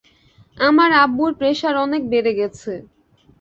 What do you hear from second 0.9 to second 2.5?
আব্বুর প্রেসার অনেক বেড়ে